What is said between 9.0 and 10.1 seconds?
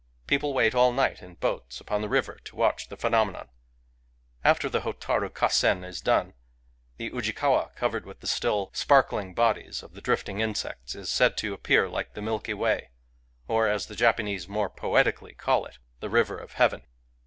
144 FIREFLIES sparkling bodies of the